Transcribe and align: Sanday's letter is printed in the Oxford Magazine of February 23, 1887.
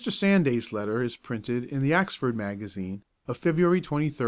Sanday's 0.09 0.73
letter 0.73 1.03
is 1.03 1.15
printed 1.15 1.63
in 1.65 1.83
the 1.83 1.93
Oxford 1.93 2.35
Magazine 2.35 3.03
of 3.27 3.37
February 3.37 3.81
23, 3.81 3.91
1887. 4.09 4.19